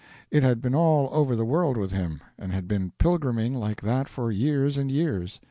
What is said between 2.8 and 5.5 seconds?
pilgriming like that for years and years.